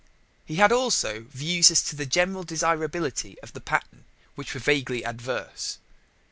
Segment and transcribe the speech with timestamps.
[0.47, 5.05] He had also views as to the general desirability of the pattern which were vaguely
[5.05, 5.77] adverse.